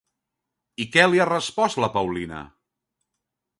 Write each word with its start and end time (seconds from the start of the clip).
I 0.85 0.87
què 0.95 1.03
li 1.09 1.21
ha 1.21 1.27
respost 1.29 1.81
la 1.85 1.91
Paulina? 1.99 2.43